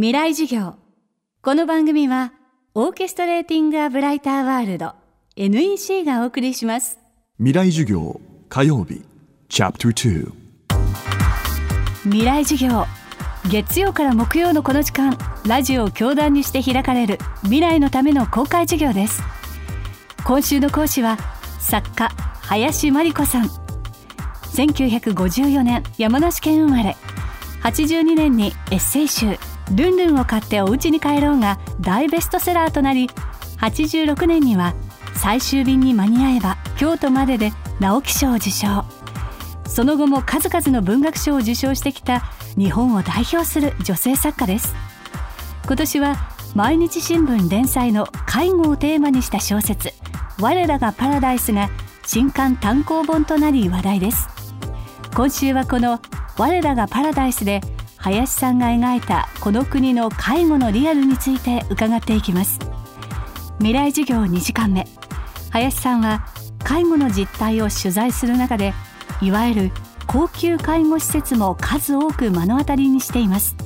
[0.00, 0.76] 未来授業。
[1.42, 2.32] この番組は
[2.72, 4.92] オーケストレーティング・ア・ブライター・ワールド
[5.34, 7.00] NEC がお送りします。
[7.38, 9.02] 未来授業火曜日
[9.48, 10.32] チャプター
[12.04, 12.86] 未来授業。
[13.50, 19.20] 月曜から木曜のこの時間ラジオを教壇にして開かれる未来のための公開授業です。
[20.24, 21.18] 今週の講師は
[21.58, 22.08] 作家
[22.42, 23.46] 林真理子さん。
[24.54, 26.96] 1954年山梨県生まれ。
[27.64, 29.36] 82年にエッセイ集
[29.72, 33.10] 「ルンルンを買ってお家に帰ろう」が大ベストセラーとなり
[33.60, 34.74] 86年には
[35.14, 38.84] 最終便に間に合えば京都までで直木賞を受賞。
[39.66, 42.22] その後も数々の文学賞を受賞してきた
[42.56, 44.74] 日本を代表する女性作家です。
[45.66, 46.16] 今年は
[46.54, 49.92] 毎日新聞連載の介護をテーマにした小説
[50.40, 51.68] 「我らがパラダイス」が
[52.06, 54.28] 新刊単行本となり話題です。
[55.14, 56.00] 今週はこの
[56.38, 57.60] 「我らがパラダイス」で
[57.98, 62.58] 林さんが描いたこの国の介護のリアルについて伺っていきます。
[63.58, 64.86] 未来授業2時間目。
[65.50, 66.26] 林さんは
[66.62, 68.72] 介護の実態を取材する中で
[69.20, 69.70] いわゆる
[70.06, 73.56] 高級介護施設も数多く目の当たりにしています。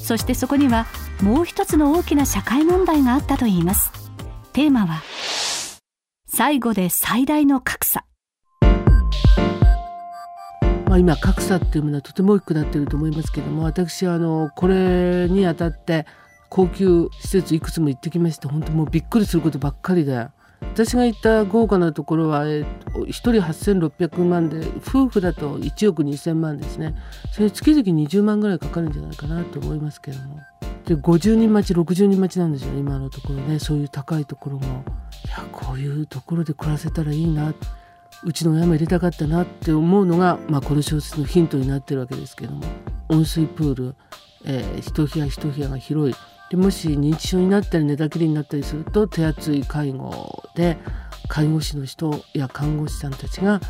[0.00, 0.86] そしてそこには
[1.22, 3.92] もう一つの大きな社会問題があったといいます。
[4.52, 5.02] テーマは
[6.26, 8.07] 最後で最大の格差。
[10.98, 16.06] あ、今格差っていうものはとても大きくなっていると思いますけども私はあのこれにあたって
[16.50, 20.28] 高級施設いくつも行ってきまして本当もうびっくりすることばっかりで。
[20.60, 22.64] 私が行った豪華なところは、1
[23.12, 26.96] 人8600万で夫婦だと1億2000万ですね。
[27.32, 30.40] それ月々20万ぐらいかかるんじゃないかなと思いますけども。
[30.84, 33.58] で50人待ち60人待ちなんですよ今のところね。
[33.58, 34.84] そういう高いところも。
[35.26, 37.54] いやこういうところで暮らせたらいいな。
[38.24, 42.64] うちの親も入れたかったなって思うのが、まあ、この小説のヒントになってるわけですけども。
[43.08, 43.94] 温水プール、
[44.44, 46.14] えー、一部屋一部屋が広い。
[46.50, 50.78] でもし認知症になったり寝たきりになったりすると手厚い介護で
[51.28, 53.60] 介護士の人や看護師さんたちが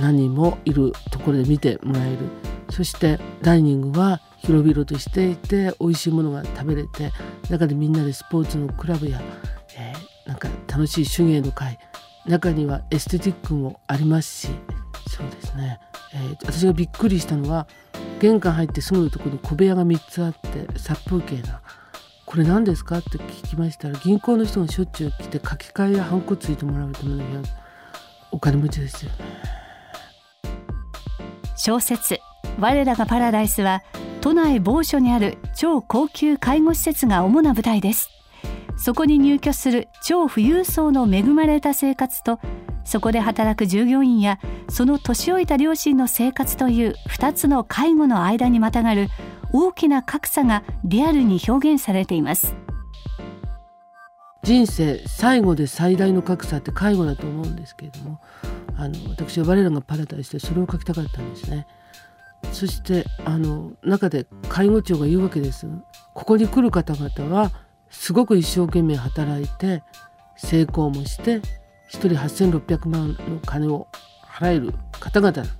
[0.00, 2.18] 何人もいるところで見てもらえる。
[2.70, 7.10] そしてダイニングは広々としていて美味しいものが食べれて
[7.50, 9.20] 中でみんなでスポーツのクラブや、
[9.76, 11.78] えー、なんか楽しい手芸の会
[12.26, 14.52] 中にはエステティックもありますし
[15.08, 15.80] そうですね、
[16.14, 17.66] えー、私がびっくりしたのは
[18.20, 21.62] 玄関入ってすぐのところに小部屋が3つあって殺風景な。
[22.26, 27.42] これ何ですかって聞きましたら銀行の人がしょっちゅう来て書き換えやハンコついてもらうための部屋。
[28.30, 29.16] お金持ちですよね。
[31.56, 32.20] 小説
[32.58, 33.82] 我らがパラダイスは
[34.20, 38.10] 都内某所にある超高級介護施設が主な舞台です。
[38.82, 42.40] そこに入居する超富裕層の恵まれた生活と
[42.82, 49.08] そこで働く従業員やその年老いた両親の生活という2つの介護の間にまたがる
[49.52, 52.56] 大きな格差がリアルに表現されています。
[54.42, 58.18] 人生最後で最大の格差って介護だと思うんですけれども
[58.74, 61.66] あの私は我らがパラダイスでそれを書きたかったんですね。
[62.50, 65.66] そしてあの中で介護庁が言うわけです。
[66.14, 67.52] ここに来る方々は
[67.90, 69.82] すごく一生懸命働いて
[70.36, 71.42] 成功もして1
[71.90, 72.08] 人
[72.60, 73.88] 8600万の金を
[74.24, 75.52] 払える方々だった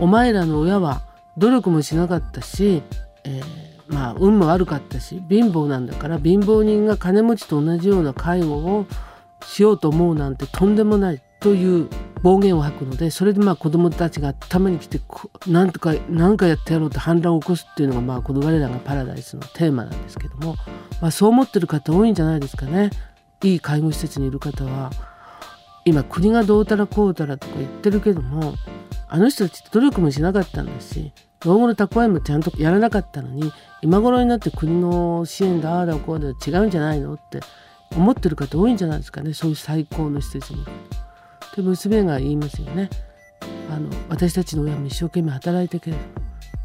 [0.00, 1.02] お前らの親は
[1.38, 2.82] 努力もしなかったし、
[3.24, 8.86] えー、まあ運も悪かったし貧乏なんだから貧乏人が金持ちと同じような介護を
[9.42, 11.88] しようと思うなんてとんでもないという
[12.22, 15.00] 暴言を吐くのでそれでまあ子どもたちが頭に来て
[15.46, 20.56] なんとか何かやってやろうと反乱を起こすっていうのがまあこの我らがパラダイスのテーマなんですけども、
[21.00, 22.90] まあ、そう思ってる方多いんじゃないですかね
[23.42, 24.90] いい介護施設にいる方は
[25.84, 28.54] 今国がどうたらこうたらとか言ってるけども
[29.08, 31.12] あの人たちって努力もしなかったんだし
[31.44, 37.40] 老後の蓄えもちゃんとやらなかったのに今頃になって国の支援だああだこうだ違うんじゃないのって
[37.96, 40.64] 思ってる方多いんじゃないですかねそういう最高の施設に。
[41.58, 42.88] で娘が言いますよね。
[43.70, 46.02] あの私たちの親も一生懸命働いてけれど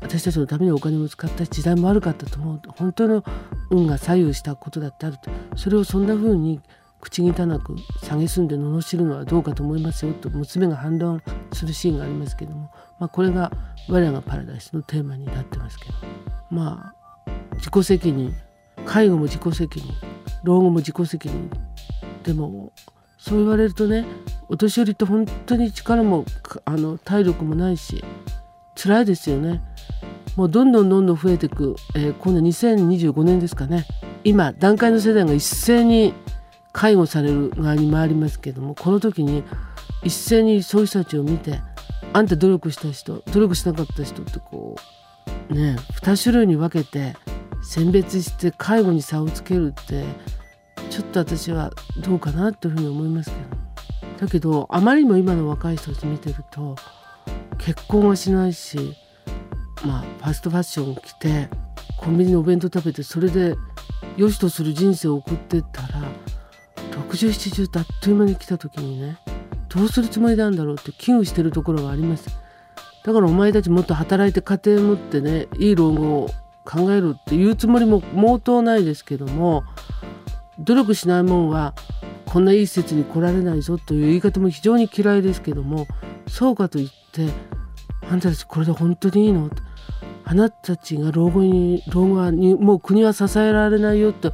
[0.01, 3.23] 私たちのためにお金も使った時代も悪かったと思う本当の
[3.71, 5.29] 運が左右したことだってあると。
[5.57, 6.61] それをそんな風に
[7.01, 13.51] 口汚く蔑んで罵るのはどうかと思いますよと娘が反論するシーンがありますけども、まあ、これが
[13.89, 15.93] 我らがパラダイスのテーマになってますけど。
[16.49, 17.03] まあ
[17.55, 18.33] 自己責任
[18.85, 19.93] 介護も自己責任
[20.43, 21.49] 老後も自己責任
[22.23, 22.71] でも
[23.17, 24.05] そう言われるとね
[24.53, 26.25] お年寄りって本当に力も
[26.65, 28.05] あの体力もないし
[28.75, 29.63] 辛いですよね。
[30.35, 33.87] もうどんどんどんどん増えていく、えー、今度2025年ですかね。
[34.23, 36.13] 今段階の世代が一斉に
[36.71, 39.43] 介護される側に回りますけどもこの時に
[40.03, 41.59] 一斉にそういう人たちを見て
[42.13, 44.75] あんた努力した人努力しなかった人ってこ
[45.49, 47.15] うね2種類に分けて
[47.63, 50.03] 選別して介護に差をつけるって
[50.91, 51.71] ちょっと私は
[52.03, 53.62] どうかなというふうに思いますけど
[54.23, 56.77] だけどあまりにも今の若い人たち見てると
[57.57, 58.95] 結婚はしないし
[59.85, 61.49] まあファストファッションを着て
[61.97, 63.55] コンビニのお弁当食べてそれで
[64.15, 66.01] 良しとする人生を送ってったら
[66.91, 69.17] 6070ってあっという間に来た時にね
[69.67, 72.29] どうするつもりなんだろうって危惧してるところがあります。
[73.03, 76.29] だからお前たちもっと働いて家庭持ってねいい老後を
[76.63, 79.65] 考えるっていうつもりも毛頭ないですけども
[80.59, 81.73] 努力しないもんは
[82.33, 85.85] こんないい施設に来られないぞという言い方も非常に嫌いですけども
[86.27, 87.29] そうかといって
[88.09, 89.51] あんたたちこれで本当にいいの？
[90.25, 94.33] あなたたちが老後に老後にもう国は支えられないよと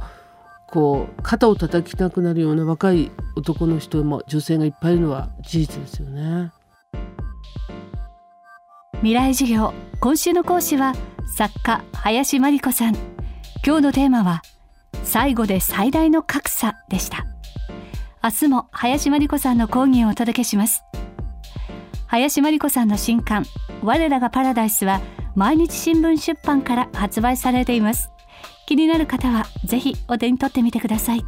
[0.70, 6.52] こう肩を叩きたくなるような若い男の人も女性がいっぱいいるのは事実ですよね。
[9.00, 10.94] 未来授業今週の講師は
[11.36, 12.94] 作家林真理子さん。
[13.62, 14.40] 今日のテーマは
[15.04, 17.26] 最後で最大の格差でした。
[18.22, 20.82] 明日も林真理子さんの講義をお届けします。
[22.06, 23.46] 林真理子さんの新刊
[23.82, 25.00] 我らがパラダイスは
[25.34, 28.10] 毎日新聞出版から発売されています。
[28.66, 31.24] 気になる方はぜひお手に取ってみてください。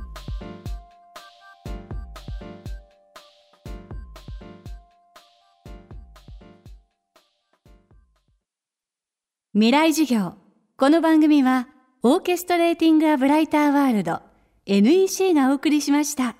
[9.54, 10.34] 未来授業。
[10.76, 11.68] この番組は
[12.02, 14.20] オーケストレーティング・ア・ブライター・ワールド
[14.66, 16.36] NEC がお送りしました。